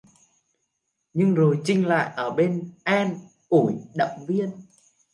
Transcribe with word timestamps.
Nhưng 1.13 1.35
rồi 1.35 1.61
Chinh 1.65 1.85
lại 1.87 2.11
ở 2.15 2.31
bên 2.31 2.71
An 2.83 3.19
ủi 3.49 3.73
động 3.95 4.25
viên 4.27 4.49